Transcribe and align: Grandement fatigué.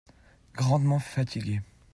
Grandement 0.55 0.97
fatigué. 0.99 1.61